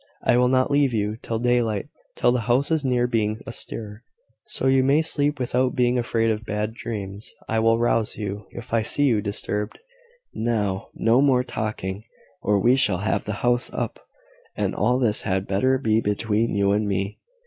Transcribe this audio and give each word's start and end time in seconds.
I 0.23 0.35
will 0.35 0.47
not 0.47 0.71
leave 0.71 0.95
you 0.95 1.15
till 1.17 1.37
daylight 1.37 1.87
till 2.15 2.31
the 2.31 2.39
house 2.49 2.71
is 2.71 2.83
near 2.83 3.05
being 3.05 3.39
astir: 3.45 4.03
so 4.47 4.65
you 4.65 4.83
may 4.83 5.03
sleep 5.03 5.37
without 5.37 5.75
being 5.75 5.99
afraid 5.99 6.31
of 6.31 6.43
bad 6.43 6.73
dreams. 6.73 7.31
I 7.47 7.59
will 7.59 7.77
rouse 7.77 8.17
you 8.17 8.47
if 8.49 8.73
I 8.73 8.81
see 8.81 9.03
you 9.03 9.21
disturbed. 9.21 9.77
Now, 10.33 10.87
no 10.95 11.21
more 11.21 11.43
talking, 11.43 12.03
or 12.41 12.59
we 12.59 12.77
shall 12.77 12.97
have 13.05 13.25
the 13.25 13.33
house 13.45 13.71
up; 13.73 13.99
and 14.57 14.73
all 14.73 14.97
this 14.97 15.21
had 15.21 15.45
better 15.45 15.77
be 15.77 16.01
between 16.01 16.55
you 16.55 16.71
and 16.71 16.87
me." 16.87 17.19